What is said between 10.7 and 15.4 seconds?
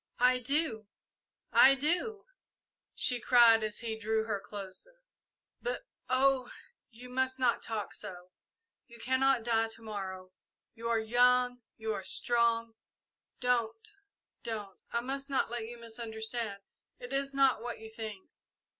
you are young you are strong! Don't! Don't! I must